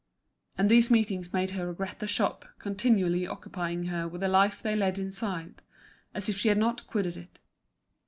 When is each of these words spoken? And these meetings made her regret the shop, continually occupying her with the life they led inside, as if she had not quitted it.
And 0.57 0.67
these 0.67 0.89
meetings 0.89 1.31
made 1.31 1.51
her 1.51 1.67
regret 1.67 1.99
the 1.99 2.07
shop, 2.07 2.45
continually 2.57 3.27
occupying 3.27 3.83
her 3.83 4.07
with 4.07 4.21
the 4.21 4.27
life 4.27 4.59
they 4.59 4.75
led 4.75 4.97
inside, 4.97 5.61
as 6.15 6.27
if 6.27 6.35
she 6.39 6.47
had 6.49 6.57
not 6.57 6.87
quitted 6.87 7.15
it. 7.17 7.37